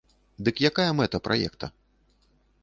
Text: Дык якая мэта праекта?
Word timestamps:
Дык 0.47 0.55
якая 0.69 0.87
мэта 1.01 1.21
праекта? 1.27 1.71